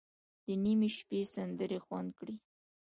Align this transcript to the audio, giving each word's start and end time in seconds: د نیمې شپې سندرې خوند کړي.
د 0.45 0.47
نیمې 0.63 0.89
شپې 0.97 1.19
سندرې 1.33 1.79
خوند 1.85 2.09
کړي. 2.17 2.35